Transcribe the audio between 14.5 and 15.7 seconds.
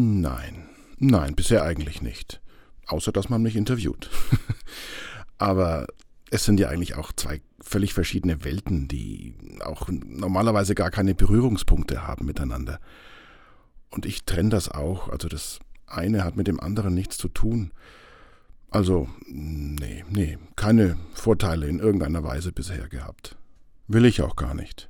das auch, also das